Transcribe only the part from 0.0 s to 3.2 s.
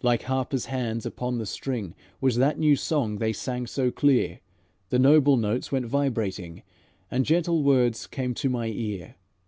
Like harper's hands upon the string Was that new song